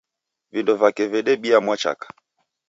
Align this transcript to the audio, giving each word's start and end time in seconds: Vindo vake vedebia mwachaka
Vindo 0.51 0.75
vake 0.77 1.07
vedebia 1.07 1.59
mwachaka 1.61 2.07